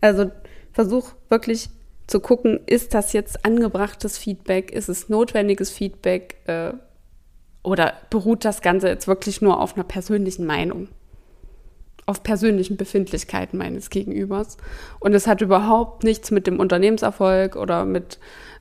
Also 0.00 0.30
versuch 0.72 1.12
wirklich 1.28 1.68
zu 2.06 2.20
gucken, 2.20 2.60
ist 2.66 2.94
das 2.94 3.12
jetzt 3.12 3.44
angebrachtes 3.44 4.18
Feedback, 4.18 4.70
ist 4.72 4.88
es 4.88 5.08
notwendiges 5.08 5.70
Feedback 5.70 6.36
äh, 6.46 6.72
oder 7.62 7.94
beruht 8.10 8.44
das 8.44 8.60
Ganze 8.60 8.88
jetzt 8.88 9.06
wirklich 9.06 9.40
nur 9.40 9.60
auf 9.60 9.74
einer 9.74 9.84
persönlichen 9.84 10.46
Meinung, 10.46 10.88
auf 12.06 12.22
persönlichen 12.22 12.76
Befindlichkeiten 12.76 13.58
meines 13.58 13.90
Gegenübers. 13.90 14.56
Und 14.98 15.14
es 15.14 15.26
hat 15.26 15.40
überhaupt 15.40 16.04
nichts 16.04 16.30
mit 16.30 16.46
dem 16.46 16.58
Unternehmenserfolg 16.58 17.56
oder 17.56 17.84
mit 17.84 18.18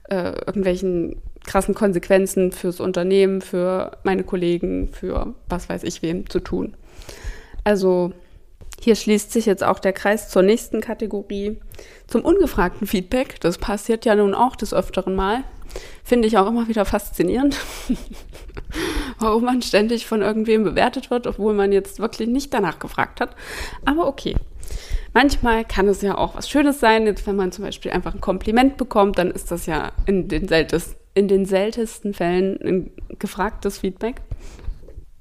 äh, 0.10 0.34
irgendwelchen 0.46 1.22
krassen 1.44 1.74
Konsequenzen 1.74 2.52
fürs 2.52 2.80
Unternehmen, 2.80 3.42
für 3.42 3.98
meine 4.04 4.24
Kollegen, 4.24 4.90
für 4.90 5.34
was 5.50 5.70
weiß 5.70 5.84
ich 5.84 6.02
wem 6.02 6.30
zu 6.30 6.40
tun. 6.40 6.76
Also 7.64 8.14
hier 8.80 8.96
schließt 8.96 9.32
sich 9.32 9.46
jetzt 9.46 9.64
auch 9.64 9.80
der 9.80 9.94
Kreis 9.94 10.30
zur 10.30 10.42
nächsten 10.42 10.82
Kategorie, 10.82 11.60
zum 12.08 12.24
ungefragten 12.24 12.88
Feedback. 12.88 13.40
Das 13.40 13.58
passiert 13.58 14.06
ja 14.06 14.16
nun 14.16 14.34
auch 14.34 14.56
des 14.56 14.74
Öfteren 14.74 15.16
mal. 15.16 15.44
Finde 16.04 16.28
ich 16.28 16.38
auch 16.38 16.48
immer 16.48 16.68
wieder 16.68 16.86
faszinierend, 16.86 17.58
warum 19.20 19.46
man 19.46 19.62
ständig 19.62 20.06
von 20.06 20.22
irgendwem 20.22 20.64
bewertet 20.64 21.10
wird, 21.10 21.28
obwohl 21.28 21.54
man 21.54 21.72
jetzt 21.72 22.00
wirklich 22.00 22.28
nicht 22.28 22.54
danach 22.54 22.80
gefragt 22.80 23.22
hat. 23.22 23.36
Aber 23.86 24.08
okay. 24.08 24.36
Manchmal 25.14 25.66
kann 25.66 25.88
es 25.88 26.02
ja 26.02 26.18
auch 26.18 26.36
was 26.36 26.50
Schönes 26.50 26.80
sein. 26.80 27.06
Jetzt, 27.06 27.28
wenn 27.28 27.36
man 27.36 27.52
zum 27.52 27.66
Beispiel 27.66 27.92
einfach 27.92 28.14
ein 28.14 28.22
Kompliment 28.22 28.78
bekommt, 28.78 29.18
dann 29.18 29.32
ist 29.32 29.52
das 29.52 29.66
ja 29.66 29.92
in 30.06 30.30
den, 30.30 30.48
seltensten, 30.48 30.96
in 31.14 31.28
den 31.28 31.46
seltensten 31.46 32.14
Fällen 32.14 32.58
ein 32.62 32.92
gefragtes 33.20 33.80
Feedback. 33.80 34.22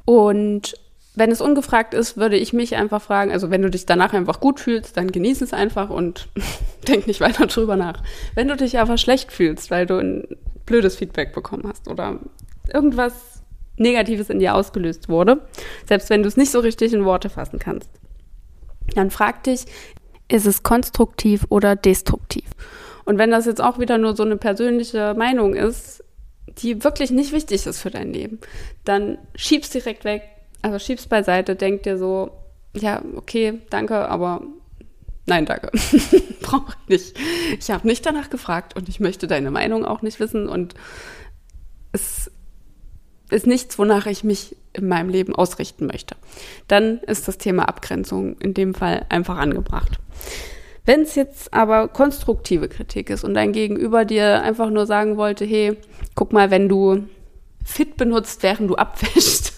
Und 0.04 0.75
wenn 1.20 1.30
es 1.30 1.42
ungefragt 1.42 1.92
ist, 1.92 2.16
würde 2.16 2.36
ich 2.36 2.54
mich 2.54 2.76
einfach 2.76 3.02
fragen, 3.02 3.30
also 3.30 3.50
wenn 3.50 3.60
du 3.60 3.68
dich 3.68 3.84
danach 3.84 4.14
einfach 4.14 4.40
gut 4.40 4.58
fühlst, 4.58 4.96
dann 4.96 5.12
genieße 5.12 5.44
es 5.44 5.52
einfach 5.52 5.90
und 5.90 6.28
denk 6.88 7.06
nicht 7.06 7.20
weiter 7.20 7.46
drüber 7.46 7.76
nach. 7.76 8.02
Wenn 8.34 8.48
du 8.48 8.56
dich 8.56 8.78
aber 8.78 8.96
schlecht 8.96 9.30
fühlst, 9.30 9.70
weil 9.70 9.84
du 9.84 9.98
ein 9.98 10.26
blödes 10.64 10.96
Feedback 10.96 11.34
bekommen 11.34 11.64
hast 11.68 11.88
oder 11.88 12.18
irgendwas 12.72 13.42
Negatives 13.76 14.30
in 14.30 14.38
dir 14.38 14.54
ausgelöst 14.54 15.10
wurde, 15.10 15.46
selbst 15.86 16.08
wenn 16.08 16.22
du 16.22 16.28
es 16.28 16.38
nicht 16.38 16.50
so 16.50 16.60
richtig 16.60 16.94
in 16.94 17.04
Worte 17.04 17.28
fassen 17.28 17.58
kannst, 17.58 17.90
dann 18.94 19.10
frag 19.10 19.44
dich, 19.44 19.66
ist 20.28 20.46
es 20.46 20.62
konstruktiv 20.62 21.44
oder 21.50 21.76
destruktiv? 21.76 22.44
Und 23.04 23.18
wenn 23.18 23.30
das 23.30 23.44
jetzt 23.44 23.60
auch 23.60 23.78
wieder 23.78 23.98
nur 23.98 24.16
so 24.16 24.22
eine 24.22 24.38
persönliche 24.38 25.12
Meinung 25.14 25.54
ist, 25.54 26.02
die 26.58 26.82
wirklich 26.82 27.10
nicht 27.10 27.32
wichtig 27.32 27.66
ist 27.66 27.80
für 27.80 27.90
dein 27.90 28.14
Leben, 28.14 28.38
dann 28.84 29.18
schieb's 29.34 29.68
direkt 29.68 30.04
weg, 30.04 30.22
also 30.62 30.79
schieb's 30.79 31.07
beiseite, 31.07 31.57
denk 31.57 31.83
dir 31.83 31.99
so, 31.99 32.31
ja, 32.75 33.02
okay, 33.17 33.61
danke, 33.71 34.09
aber 34.09 34.43
nein, 35.26 35.47
danke. 35.47 35.71
Brauche 36.43 36.75
ich 36.83 36.88
nicht. 36.88 37.19
Ich 37.59 37.71
habe 37.71 37.87
nicht 37.87 38.05
danach 38.05 38.31
gefragt 38.31 38.76
und 38.76 38.88
ich 38.88 39.00
möchte 39.00 39.26
deine 39.26 39.50
Meinung 39.50 39.85
auch 39.85 40.02
nicht 40.02 40.21
wissen 40.21 40.49
und 40.49 40.75
es 41.93 42.31
ist 43.31 43.47
nichts, 43.47 43.79
wonach 43.79 44.07
ich 44.07 44.25
mich 44.25 44.57
in 44.73 44.88
meinem 44.88 45.09
Leben 45.09 45.35
ausrichten 45.35 45.87
möchte. 45.87 46.17
Dann 46.69 46.99
ist 46.99 47.29
das 47.29 47.38
Thema 47.38 47.69
Abgrenzung 47.69 48.37
in 48.38 48.55
dem 48.55 48.75
Fall 48.75 49.07
einfach 49.09 49.38
angebracht. 49.38 49.99
Wenn 50.85 51.02
es 51.02 51.14
jetzt 51.14 51.52
aber 51.52 51.88
konstruktive 51.88 52.69
Kritik 52.69 53.11
ist 53.11 53.25
und 53.25 53.35
dein 53.35 53.52
Gegenüber 53.52 54.05
dir 54.05 54.43
einfach 54.43 54.71
nur 54.71 54.87
sagen 54.87 55.17
wollte, 55.17 55.45
hey, 55.45 55.76
guck 56.14 56.33
mal, 56.33 56.50
wenn 56.50 56.69
du 56.69 57.05
fit 57.64 57.97
benutzt, 57.97 58.43
während 58.43 58.71
du 58.71 58.76
abwäschst, 58.76 59.55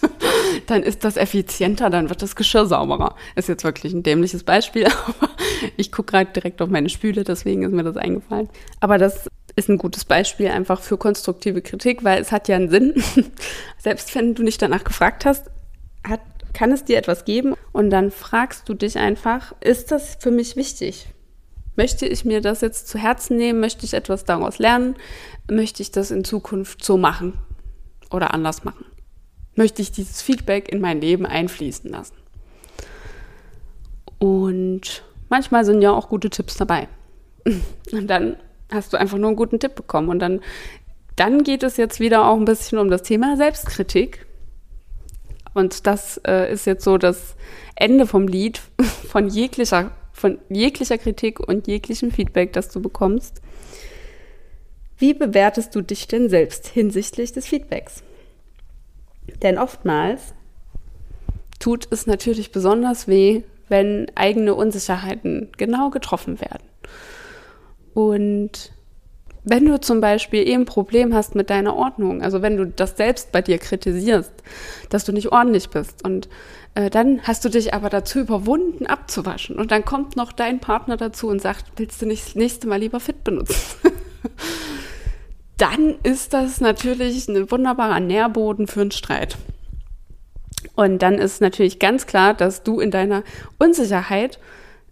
dann 0.67 0.83
ist 0.83 1.03
das 1.03 1.17
effizienter, 1.17 1.89
dann 1.89 2.09
wird 2.09 2.21
das 2.21 2.35
Geschirr 2.35 2.65
sauberer. 2.65 3.15
Ist 3.35 3.49
jetzt 3.49 3.63
wirklich 3.63 3.93
ein 3.93 4.03
dämliches 4.03 4.43
Beispiel, 4.43 4.85
aber 5.07 5.29
ich 5.77 5.91
gucke 5.91 6.11
gerade 6.11 6.31
direkt 6.31 6.61
auf 6.61 6.69
meine 6.69 6.89
Spüle, 6.89 7.23
deswegen 7.23 7.63
ist 7.63 7.71
mir 7.71 7.83
das 7.83 7.97
eingefallen. 7.97 8.49
Aber 8.79 8.97
das 8.97 9.29
ist 9.55 9.69
ein 9.69 9.77
gutes 9.77 10.05
Beispiel 10.05 10.47
einfach 10.47 10.81
für 10.81 10.97
konstruktive 10.97 11.61
Kritik, 11.61 12.03
weil 12.03 12.21
es 12.21 12.31
hat 12.31 12.47
ja 12.47 12.55
einen 12.55 12.69
Sinn. 12.69 13.03
Selbst 13.77 14.13
wenn 14.15 14.35
du 14.35 14.43
nicht 14.43 14.61
danach 14.61 14.83
gefragt 14.83 15.25
hast, 15.25 15.49
hat, 16.07 16.21
kann 16.53 16.71
es 16.71 16.83
dir 16.83 16.97
etwas 16.97 17.25
geben 17.25 17.55
und 17.71 17.89
dann 17.89 18.11
fragst 18.11 18.67
du 18.67 18.73
dich 18.73 18.97
einfach, 18.97 19.53
ist 19.61 19.91
das 19.91 20.17
für 20.19 20.31
mich 20.31 20.55
wichtig? 20.55 21.07
Möchte 21.75 22.05
ich 22.05 22.23
mir 22.23 22.41
das 22.41 22.61
jetzt 22.61 22.87
zu 22.87 22.99
Herzen 22.99 23.37
nehmen? 23.37 23.59
Möchte 23.59 23.85
ich 23.85 23.93
etwas 23.93 24.25
daraus 24.25 24.59
lernen? 24.59 24.95
Möchte 25.49 25.81
ich 25.81 25.91
das 25.91 26.11
in 26.11 26.23
Zukunft 26.23 26.83
so 26.83 26.97
machen 26.97 27.39
oder 28.11 28.33
anders 28.33 28.63
machen? 28.63 28.85
Möchte 29.55 29.81
ich 29.81 29.91
dieses 29.91 30.21
Feedback 30.21 30.69
in 30.69 30.81
mein 30.81 31.01
Leben 31.01 31.25
einfließen 31.25 31.89
lassen. 31.89 32.15
Und 34.19 35.03
manchmal 35.29 35.65
sind 35.65 35.81
ja 35.81 35.91
auch 35.91 36.09
gute 36.09 36.29
Tipps 36.29 36.55
dabei. 36.55 36.87
Und 37.91 38.07
dann 38.07 38.37
hast 38.71 38.93
du 38.93 38.97
einfach 38.97 39.17
nur 39.17 39.27
einen 39.27 39.35
guten 39.35 39.59
Tipp 39.59 39.75
bekommen. 39.75 40.09
Und 40.09 40.19
dann, 40.19 40.41
dann 41.15 41.43
geht 41.43 41.63
es 41.63 41.77
jetzt 41.77 41.99
wieder 41.99 42.27
auch 42.27 42.37
ein 42.37 42.45
bisschen 42.45 42.79
um 42.79 42.89
das 42.89 43.03
Thema 43.03 43.37
Selbstkritik. 43.37 44.25
Und 45.53 45.85
das 45.85 46.19
äh, 46.25 46.51
ist 46.51 46.65
jetzt 46.65 46.83
so 46.83 46.97
das 46.97 47.35
Ende 47.75 48.07
vom 48.07 48.27
Lied 48.27 48.61
von 49.09 49.27
jeglicher, 49.27 49.91
von 50.11 50.39
jeglicher 50.49 50.97
Kritik 50.97 51.39
und 51.39 51.67
jeglichem 51.67 52.11
Feedback, 52.11 52.53
das 52.53 52.69
du 52.69 52.81
bekommst. 52.81 53.41
Wie 54.97 55.13
bewertest 55.13 55.75
du 55.75 55.81
dich 55.81 56.07
denn 56.07 56.29
selbst 56.29 56.67
hinsichtlich 56.67 57.33
des 57.33 57.47
Feedbacks? 57.47 58.03
Denn 59.41 59.57
oftmals 59.57 60.33
tut 61.59 61.87
es 61.91 62.07
natürlich 62.07 62.51
besonders 62.51 63.07
weh, 63.07 63.43
wenn 63.69 64.11
eigene 64.15 64.53
Unsicherheiten 64.53 65.49
genau 65.57 65.89
getroffen 65.89 66.39
werden. 66.41 66.63
Und 67.93 68.73
wenn 69.45 69.65
du 69.65 69.79
zum 69.79 69.99
Beispiel 69.99 70.47
eben 70.47 70.63
ein 70.63 70.65
Problem 70.65 71.13
hast 71.13 71.35
mit 71.35 71.49
deiner 71.49 71.75
Ordnung, 71.75 72.21
also 72.21 72.41
wenn 72.41 72.57
du 72.57 72.65
das 72.65 72.95
selbst 72.95 73.31
bei 73.31 73.41
dir 73.41 73.57
kritisierst, 73.57 74.31
dass 74.89 75.03
du 75.03 75.11
nicht 75.11 75.31
ordentlich 75.31 75.69
bist 75.69 76.03
und 76.05 76.29
äh, 76.75 76.89
dann 76.89 77.21
hast 77.23 77.43
du 77.43 77.49
dich 77.49 77.73
aber 77.73 77.89
dazu 77.89 78.19
überwunden, 78.19 78.87
abzuwaschen 78.87 79.57
und 79.57 79.71
dann 79.71 79.83
kommt 79.83 80.15
noch 80.15 80.31
dein 80.31 80.59
Partner 80.59 80.97
dazu 80.97 81.27
und 81.27 81.41
sagt, 81.41 81.65
willst 81.75 82.01
du 82.01 82.05
nicht 82.05 82.25
das 82.25 82.35
nächste 82.35 82.67
Mal 82.67 82.79
lieber 82.79 82.99
fit 82.99 83.23
benutzen? 83.23 83.57
dann 85.63 85.95
ist 86.03 86.33
das 86.33 86.59
natürlich 86.59 87.29
ein 87.29 87.49
wunderbarer 87.49 88.01
Nährboden 88.01 88.67
für 88.67 88.81
einen 88.81 88.91
Streit. 88.91 89.37
Und 90.75 91.01
dann 91.01 91.15
ist 91.15 91.39
natürlich 91.39 91.79
ganz 91.79 92.05
klar, 92.05 92.33
dass 92.33 92.63
du 92.63 92.81
in 92.81 92.91
deiner 92.91 93.23
Unsicherheit 93.59 94.39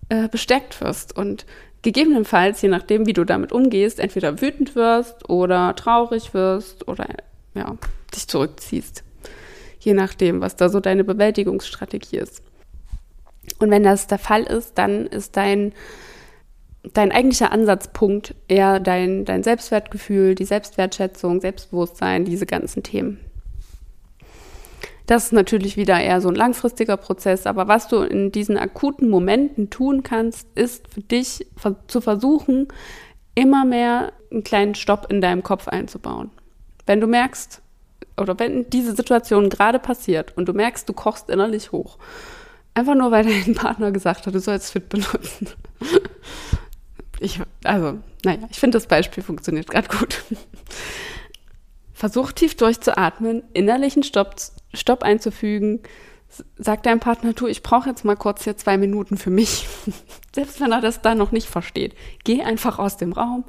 äh, 0.07 0.29
bestärkt 0.29 0.79
wirst 0.79 1.17
und 1.17 1.45
gegebenenfalls, 1.81 2.61
je 2.61 2.69
nachdem, 2.69 3.05
wie 3.05 3.11
du 3.11 3.25
damit 3.25 3.51
umgehst, 3.51 3.99
entweder 3.99 4.39
wütend 4.39 4.73
wirst 4.75 5.29
oder 5.29 5.75
traurig 5.75 6.33
wirst 6.33 6.87
oder 6.87 7.05
ja, 7.53 7.75
dich 8.15 8.29
zurückziehst. 8.29 9.03
Je 9.81 9.93
nachdem, 9.93 10.39
was 10.39 10.55
da 10.55 10.69
so 10.69 10.79
deine 10.79 11.03
Bewältigungsstrategie 11.03 12.17
ist. 12.17 12.43
Und 13.59 13.71
wenn 13.71 13.83
das 13.83 14.07
der 14.07 14.19
Fall 14.19 14.43
ist, 14.43 14.77
dann 14.77 15.05
ist 15.05 15.35
dein, 15.35 15.73
dein 16.83 17.11
eigentlicher 17.11 17.51
Ansatzpunkt 17.51 18.35
eher 18.47 18.79
dein, 18.79 19.25
dein 19.25 19.43
Selbstwertgefühl, 19.43 20.35
die 20.35 20.45
Selbstwertschätzung, 20.45 21.41
Selbstbewusstsein, 21.41 22.25
diese 22.25 22.45
ganzen 22.45 22.83
Themen. 22.83 23.19
Das 25.05 25.25
ist 25.25 25.33
natürlich 25.33 25.77
wieder 25.77 26.00
eher 26.00 26.21
so 26.21 26.29
ein 26.29 26.35
langfristiger 26.35 26.95
Prozess, 26.95 27.45
aber 27.45 27.67
was 27.67 27.88
du 27.88 27.97
in 27.97 28.31
diesen 28.31 28.57
akuten 28.57 29.09
Momenten 29.09 29.69
tun 29.69 30.03
kannst, 30.03 30.47
ist 30.55 30.88
für 30.88 31.01
dich 31.01 31.47
zu 31.88 32.01
versuchen, 32.01 32.67
immer 33.35 33.65
mehr 33.65 34.13
einen 34.31 34.43
kleinen 34.43 34.75
Stopp 34.75 35.11
in 35.11 35.21
deinem 35.21 35.43
Kopf 35.43 35.67
einzubauen. 35.67 36.31
Wenn 36.85 37.01
du 37.01 37.07
merkst, 37.07 37.61
oder 38.17 38.39
wenn 38.39 38.69
diese 38.69 38.95
Situation 38.95 39.50
gerade 39.50 39.79
passiert 39.79 40.38
und 40.38 40.47
du 40.47 40.53
merkst, 40.53 40.88
du 40.88 40.93
kochst 40.93 41.29
innerlich 41.29 41.71
hoch, 41.71 41.97
einfach 42.73 42.95
nur 42.95 43.11
weil 43.11 43.25
dein 43.25 43.55
Partner 43.55 43.91
gesagt 43.91 44.25
hat, 44.25 44.35
du 44.35 44.39
sollst 44.39 44.71
Fit 44.71 44.89
benutzen. 44.89 45.50
Ich, 47.21 47.39
also, 47.63 47.99
naja, 48.25 48.47
ich 48.49 48.59
finde 48.59 48.77
das 48.77 48.87
Beispiel 48.87 49.21
funktioniert 49.21 49.69
gerade 49.69 49.87
gut. 49.95 50.23
Versuch 51.93 52.31
tief 52.31 52.55
durchzuatmen, 52.57 53.43
innerlichen 53.53 54.01
Stopp, 54.01 54.35
Stopp 54.73 55.03
einzufügen. 55.03 55.81
Sag 56.57 56.81
deinem 56.81 56.99
Partner, 56.99 57.33
du, 57.33 57.45
ich 57.45 57.61
brauche 57.61 57.87
jetzt 57.89 58.05
mal 58.05 58.15
kurz 58.15 58.43
hier 58.43 58.57
zwei 58.57 58.75
Minuten 58.77 59.17
für 59.17 59.29
mich. 59.29 59.67
Selbst 60.35 60.59
wenn 60.61 60.71
er 60.71 60.81
das 60.81 61.03
da 61.03 61.13
noch 61.13 61.31
nicht 61.31 61.47
versteht. 61.47 61.93
Geh 62.23 62.41
einfach 62.41 62.79
aus 62.79 62.97
dem 62.97 63.13
Raum 63.13 63.43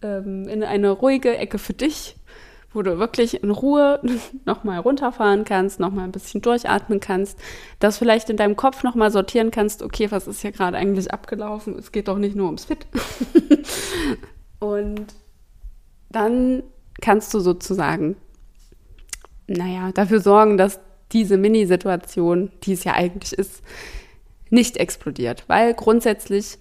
ähm, 0.00 0.46
in 0.46 0.62
eine 0.62 0.90
ruhige 0.90 1.36
Ecke 1.36 1.58
für 1.58 1.74
dich, 1.74 2.14
wo 2.78 2.82
du 2.82 2.98
wirklich 2.98 3.42
in 3.42 3.50
Ruhe 3.50 4.00
nochmal 4.46 4.78
runterfahren 4.78 5.44
kannst, 5.44 5.80
nochmal 5.80 6.04
ein 6.04 6.12
bisschen 6.12 6.40
durchatmen 6.40 7.00
kannst, 7.00 7.38
das 7.80 7.98
vielleicht 7.98 8.30
in 8.30 8.36
deinem 8.36 8.56
Kopf 8.56 8.84
nochmal 8.84 9.10
sortieren 9.10 9.50
kannst, 9.50 9.82
okay, 9.82 10.10
was 10.10 10.28
ist 10.28 10.40
hier 10.40 10.52
gerade 10.52 10.78
eigentlich 10.78 11.12
abgelaufen? 11.12 11.76
Es 11.76 11.92
geht 11.92 12.06
doch 12.08 12.18
nicht 12.18 12.36
nur 12.36 12.46
ums 12.46 12.66
Fit. 12.66 12.86
Und 14.60 15.06
dann 16.10 16.62
kannst 17.00 17.34
du 17.34 17.40
sozusagen, 17.40 18.16
naja, 19.48 19.90
dafür 19.92 20.20
sorgen, 20.20 20.56
dass 20.56 20.80
diese 21.10 21.36
Mini-Situation, 21.36 22.52
die 22.62 22.74
es 22.74 22.84
ja 22.84 22.94
eigentlich 22.94 23.32
ist, 23.36 23.62
nicht 24.50 24.76
explodiert. 24.76 25.44
Weil 25.48 25.74
grundsätzlich 25.74 26.58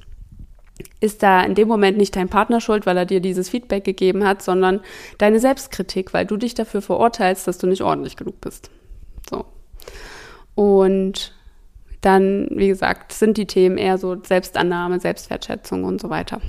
ist 0.99 1.23
da 1.23 1.41
in 1.43 1.55
dem 1.55 1.67
Moment 1.67 1.97
nicht 1.97 2.15
dein 2.15 2.29
Partner 2.29 2.61
schuld, 2.61 2.85
weil 2.85 2.97
er 2.97 3.05
dir 3.05 3.19
dieses 3.19 3.49
Feedback 3.49 3.83
gegeben 3.83 4.25
hat, 4.25 4.41
sondern 4.41 4.81
deine 5.17 5.39
Selbstkritik, 5.39 6.13
weil 6.13 6.25
du 6.25 6.37
dich 6.37 6.53
dafür 6.53 6.81
verurteilst, 6.81 7.47
dass 7.47 7.57
du 7.57 7.67
nicht 7.67 7.81
ordentlich 7.81 8.15
genug 8.15 8.41
bist. 8.41 8.69
So. 9.29 9.45
Und 10.55 11.33
dann, 12.01 12.47
wie 12.51 12.67
gesagt, 12.67 13.13
sind 13.13 13.37
die 13.37 13.47
Themen 13.47 13.77
eher 13.77 13.97
so 13.97 14.17
Selbstannahme, 14.23 14.99
Selbstwertschätzung 14.99 15.83
und 15.83 15.99
so 15.99 16.09
weiter. 16.09 16.41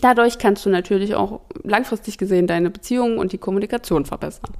Dadurch 0.00 0.38
kannst 0.38 0.66
du 0.66 0.70
natürlich 0.70 1.14
auch 1.14 1.40
langfristig 1.62 2.18
gesehen 2.18 2.46
deine 2.46 2.70
Beziehungen 2.70 3.18
und 3.18 3.32
die 3.32 3.38
Kommunikation 3.38 4.04
verbessern. 4.04 4.52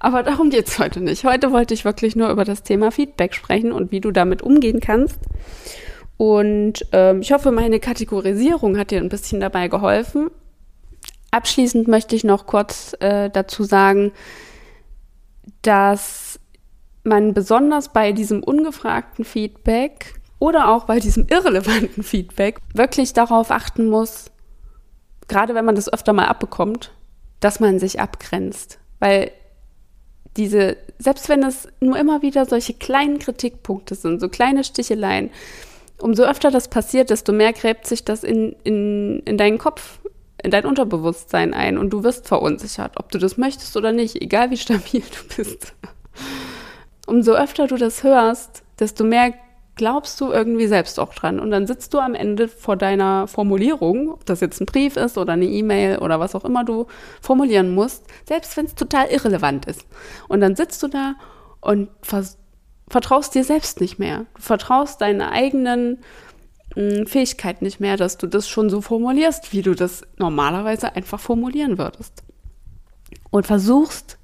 Aber 0.00 0.22
darum 0.22 0.50
geht 0.50 0.66
es 0.68 0.78
heute 0.78 1.00
nicht. 1.00 1.24
Heute 1.24 1.52
wollte 1.52 1.74
ich 1.74 1.84
wirklich 1.84 2.16
nur 2.16 2.30
über 2.30 2.44
das 2.44 2.62
Thema 2.62 2.90
Feedback 2.90 3.34
sprechen 3.34 3.70
und 3.70 3.92
wie 3.92 4.00
du 4.00 4.10
damit 4.10 4.42
umgehen 4.42 4.80
kannst. 4.80 5.20
Und 6.16 6.86
ähm, 6.92 7.20
ich 7.20 7.32
hoffe, 7.32 7.50
meine 7.50 7.80
Kategorisierung 7.80 8.78
hat 8.78 8.90
dir 8.90 9.00
ein 9.00 9.08
bisschen 9.08 9.40
dabei 9.40 9.68
geholfen. 9.68 10.30
Abschließend 11.30 11.88
möchte 11.88 12.14
ich 12.14 12.24
noch 12.24 12.46
kurz 12.46 12.94
äh, 13.00 13.30
dazu 13.30 13.64
sagen, 13.64 14.12
dass 15.62 16.38
man 17.04 17.34
besonders 17.34 17.92
bei 17.92 18.12
diesem 18.12 18.42
ungefragten 18.42 19.24
Feedback 19.24 20.14
oder 20.38 20.68
auch 20.68 20.84
bei 20.84 21.00
diesem 21.00 21.26
irrelevanten 21.28 22.02
Feedback 22.02 22.58
wirklich 22.74 23.12
darauf 23.12 23.50
achten 23.50 23.88
muss, 23.88 24.30
gerade 25.28 25.54
wenn 25.54 25.64
man 25.64 25.74
das 25.74 25.92
öfter 25.92 26.12
mal 26.12 26.26
abbekommt, 26.26 26.92
dass 27.40 27.60
man 27.60 27.78
sich 27.78 28.00
abgrenzt. 28.00 28.78
Weil 29.00 29.32
diese, 30.36 30.76
selbst 30.98 31.28
wenn 31.28 31.42
es 31.42 31.68
nur 31.80 31.98
immer 31.98 32.22
wieder 32.22 32.46
solche 32.46 32.74
kleinen 32.74 33.18
Kritikpunkte 33.18 33.94
sind, 33.94 34.20
so 34.20 34.28
kleine 34.28 34.64
Sticheleien, 34.64 35.30
umso 36.02 36.24
öfter 36.24 36.50
das 36.50 36.68
passiert, 36.68 37.10
desto 37.10 37.32
mehr 37.32 37.52
gräbt 37.52 37.86
sich 37.86 38.04
das 38.04 38.24
in, 38.24 38.54
in, 38.64 39.20
in 39.20 39.38
deinen 39.38 39.58
Kopf, 39.58 40.00
in 40.42 40.50
dein 40.50 40.66
Unterbewusstsein 40.66 41.54
ein 41.54 41.78
und 41.78 41.90
du 41.90 42.02
wirst 42.02 42.26
verunsichert, 42.26 42.94
ob 42.96 43.10
du 43.12 43.18
das 43.18 43.36
möchtest 43.36 43.76
oder 43.76 43.92
nicht, 43.92 44.20
egal 44.20 44.50
wie 44.50 44.56
stabil 44.56 45.02
du 45.02 45.36
bist. 45.36 45.74
Umso 47.06 47.32
öfter 47.32 47.66
du 47.66 47.76
das 47.76 48.02
hörst, 48.02 48.62
desto 48.78 49.04
mehr 49.04 49.34
glaubst 49.74 50.20
du 50.20 50.30
irgendwie 50.30 50.66
selbst 50.66 51.00
auch 51.00 51.14
dran. 51.14 51.40
Und 51.40 51.50
dann 51.50 51.66
sitzt 51.66 51.94
du 51.94 51.98
am 51.98 52.14
Ende 52.14 52.48
vor 52.48 52.76
deiner 52.76 53.26
Formulierung, 53.26 54.12
ob 54.12 54.26
das 54.26 54.40
jetzt 54.40 54.60
ein 54.60 54.66
Brief 54.66 54.96
ist 54.96 55.16
oder 55.16 55.32
eine 55.32 55.46
E-Mail 55.46 55.98
oder 55.98 56.20
was 56.20 56.34
auch 56.34 56.44
immer 56.44 56.64
du 56.64 56.86
formulieren 57.20 57.74
musst, 57.74 58.04
selbst 58.26 58.56
wenn 58.56 58.66
es 58.66 58.74
total 58.74 59.06
irrelevant 59.08 59.66
ist. 59.66 59.86
Und 60.28 60.40
dann 60.40 60.56
sitzt 60.56 60.82
du 60.82 60.88
da 60.88 61.14
und 61.60 61.88
vers 62.02 62.38
vertraust 62.92 63.34
dir 63.34 63.42
selbst 63.42 63.80
nicht 63.80 63.98
mehr. 63.98 64.26
Du 64.34 64.42
vertraust 64.42 65.00
deinen 65.00 65.22
eigenen 65.22 65.98
mh, 66.76 67.06
Fähigkeit 67.06 67.62
nicht 67.62 67.80
mehr, 67.80 67.96
dass 67.96 68.18
du 68.18 68.26
das 68.26 68.48
schon 68.48 68.70
so 68.70 68.80
formulierst, 68.80 69.52
wie 69.52 69.62
du 69.62 69.74
das 69.74 70.02
normalerweise 70.18 70.94
einfach 70.94 71.18
formulieren 71.18 71.78
würdest. 71.78 72.22
Und 73.30 73.46
versuchst 73.46 74.18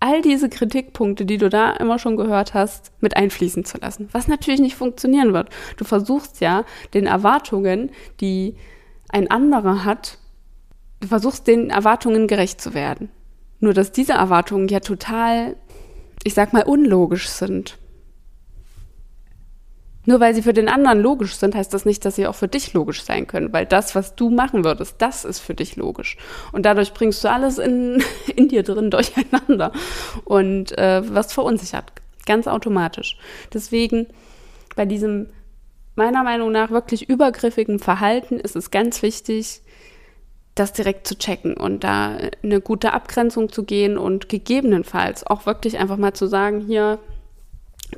all 0.00 0.20
diese 0.20 0.50
Kritikpunkte, 0.50 1.24
die 1.24 1.38
du 1.38 1.48
da 1.48 1.70
immer 1.72 1.98
schon 1.98 2.16
gehört 2.16 2.52
hast, 2.52 2.92
mit 3.00 3.16
einfließen 3.16 3.64
zu 3.64 3.78
lassen. 3.78 4.10
Was 4.12 4.28
natürlich 4.28 4.60
nicht 4.60 4.76
funktionieren 4.76 5.32
wird. 5.32 5.48
Du 5.78 5.84
versuchst 5.84 6.40
ja 6.40 6.64
den 6.92 7.06
Erwartungen, 7.06 7.90
die 8.20 8.56
ein 9.08 9.30
anderer 9.30 9.84
hat, 9.84 10.18
du 11.00 11.08
versuchst 11.08 11.46
den 11.46 11.70
Erwartungen 11.70 12.26
gerecht 12.26 12.60
zu 12.60 12.74
werden. 12.74 13.10
Nur 13.60 13.72
dass 13.72 13.92
diese 13.92 14.12
Erwartungen 14.12 14.68
ja 14.68 14.80
total, 14.80 15.56
ich 16.26 16.34
sag 16.34 16.52
mal, 16.52 16.64
unlogisch 16.64 17.28
sind. 17.28 17.78
Nur 20.06 20.18
weil 20.18 20.34
sie 20.34 20.42
für 20.42 20.52
den 20.52 20.68
anderen 20.68 21.00
logisch 21.00 21.36
sind, 21.36 21.54
heißt 21.54 21.72
das 21.72 21.84
nicht, 21.84 22.04
dass 22.04 22.16
sie 22.16 22.26
auch 22.26 22.34
für 22.34 22.48
dich 22.48 22.72
logisch 22.72 23.04
sein 23.04 23.28
können, 23.28 23.52
weil 23.52 23.64
das, 23.64 23.94
was 23.94 24.16
du 24.16 24.30
machen 24.30 24.64
würdest, 24.64 24.96
das 24.98 25.24
ist 25.24 25.38
für 25.38 25.54
dich 25.54 25.76
logisch. 25.76 26.16
Und 26.50 26.66
dadurch 26.66 26.92
bringst 26.94 27.22
du 27.22 27.30
alles 27.30 27.58
in, 27.58 28.02
in 28.36 28.48
dir 28.48 28.64
drin 28.64 28.90
durcheinander 28.90 29.70
und 30.24 30.76
äh, 30.76 31.02
was 31.14 31.32
verunsichert, 31.32 31.92
ganz 32.24 32.48
automatisch. 32.48 33.18
Deswegen 33.54 34.08
bei 34.74 34.84
diesem 34.84 35.28
meiner 35.94 36.24
Meinung 36.24 36.50
nach 36.50 36.70
wirklich 36.70 37.08
übergriffigen 37.08 37.78
Verhalten 37.78 38.38
ist 38.38 38.56
es 38.56 38.70
ganz 38.72 39.02
wichtig, 39.02 39.62
das 40.56 40.72
direkt 40.72 41.06
zu 41.06 41.16
checken 41.16 41.56
und 41.56 41.84
da 41.84 42.16
eine 42.42 42.60
gute 42.60 42.92
Abgrenzung 42.92 43.52
zu 43.52 43.62
gehen 43.62 43.96
und 43.96 44.28
gegebenenfalls 44.28 45.24
auch 45.26 45.46
wirklich 45.46 45.78
einfach 45.78 45.96
mal 45.96 46.14
zu 46.14 46.26
sagen, 46.26 46.60
hier 46.66 46.98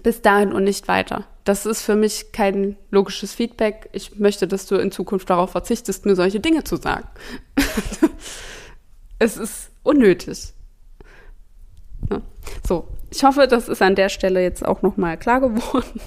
bis 0.02 0.20
dahin 0.20 0.52
und 0.52 0.64
nicht 0.64 0.86
weiter 0.86 1.24
das 1.48 1.64
ist 1.64 1.80
für 1.80 1.96
mich 1.96 2.30
kein 2.32 2.76
logisches 2.90 3.32
Feedback. 3.32 3.88
Ich 3.92 4.18
möchte, 4.18 4.46
dass 4.46 4.66
du 4.66 4.76
in 4.76 4.92
Zukunft 4.92 5.30
darauf 5.30 5.52
verzichtest, 5.52 6.04
mir 6.04 6.14
solche 6.14 6.40
Dinge 6.40 6.62
zu 6.62 6.76
sagen. 6.76 7.08
es 9.18 9.38
ist 9.38 9.70
unnötig. 9.82 10.52
Ja. 12.10 12.20
So, 12.66 12.86
ich 13.10 13.24
hoffe, 13.24 13.48
das 13.48 13.70
ist 13.70 13.80
an 13.80 13.94
der 13.94 14.10
Stelle 14.10 14.42
jetzt 14.42 14.62
auch 14.62 14.82
nochmal 14.82 15.16
klar 15.16 15.40
geworden. 15.40 16.00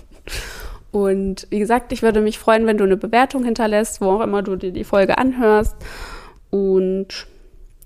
Und 0.92 1.48
wie 1.50 1.58
gesagt, 1.58 1.92
ich 1.92 2.04
würde 2.04 2.22
mich 2.22 2.38
freuen, 2.38 2.68
wenn 2.68 2.78
du 2.78 2.84
eine 2.84 2.98
Bewertung 2.98 3.44
hinterlässt, 3.44 4.00
wo 4.00 4.12
auch 4.12 4.22
immer 4.22 4.44
du 4.44 4.56
dir 4.58 4.72
die 4.72 4.84
Folge 4.84 5.18
anhörst. 5.18 5.76
Und 6.52 7.28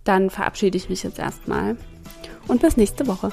dann 0.03 0.29
verabschiede 0.29 0.77
ich 0.77 0.89
mich 0.89 1.03
jetzt 1.03 1.19
erstmal. 1.19 1.77
Und 2.47 2.61
bis 2.61 2.75
nächste 2.75 3.07
Woche. 3.07 3.31